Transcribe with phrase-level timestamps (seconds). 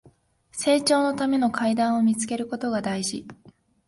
[0.53, 3.27] 成長のための階段を見つけることが大事